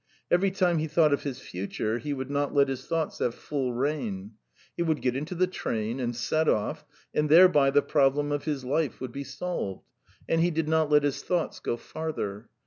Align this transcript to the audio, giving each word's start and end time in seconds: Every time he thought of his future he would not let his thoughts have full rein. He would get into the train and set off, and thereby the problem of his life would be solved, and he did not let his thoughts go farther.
Every 0.31 0.49
time 0.49 0.79
he 0.79 0.87
thought 0.87 1.13
of 1.13 1.21
his 1.21 1.39
future 1.41 1.99
he 1.99 2.11
would 2.11 2.31
not 2.31 2.55
let 2.55 2.69
his 2.69 2.87
thoughts 2.87 3.19
have 3.19 3.35
full 3.35 3.71
rein. 3.71 4.31
He 4.75 4.81
would 4.81 4.99
get 4.99 5.15
into 5.15 5.35
the 5.35 5.45
train 5.45 5.99
and 5.99 6.15
set 6.15 6.49
off, 6.49 6.83
and 7.13 7.29
thereby 7.29 7.69
the 7.69 7.83
problem 7.83 8.31
of 8.31 8.45
his 8.45 8.65
life 8.65 8.99
would 8.99 9.11
be 9.11 9.23
solved, 9.23 9.85
and 10.27 10.41
he 10.41 10.49
did 10.49 10.67
not 10.67 10.89
let 10.89 11.03
his 11.03 11.21
thoughts 11.21 11.59
go 11.59 11.77
farther. 11.77 12.49